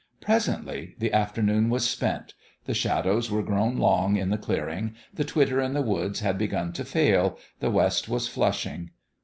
Presently 0.19 0.95
the 0.97 1.13
afternoon 1.13 1.69
was 1.69 1.87
spent: 1.87 2.33
the 2.65 2.73
shadows 2.73 3.29
were 3.29 3.43
grown 3.43 3.77
long 3.77 4.17
in 4.17 4.31
the 4.31 4.37
clearing, 4.39 4.95
the 5.13 5.23
twitter 5.23 5.61
in 5.61 5.73
the 5.75 5.83
woods 5.83 6.21
had 6.21 6.39
begun 6.39 6.73
to 6.73 6.83
fail, 6.83 7.37
the 7.59 7.69
west 7.69 8.09
was 8.09 8.27
flushing. 8.27 8.89